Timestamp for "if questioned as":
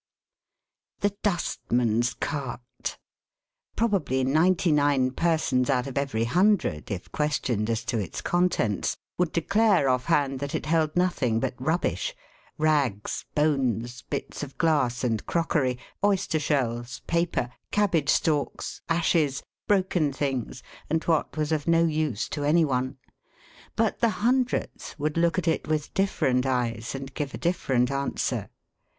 6.89-7.85